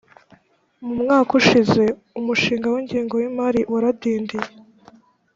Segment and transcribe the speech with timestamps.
[0.85, 1.83] mu mwaka ushize
[2.19, 4.47] umushinga w’ingengo y’imari waradindiye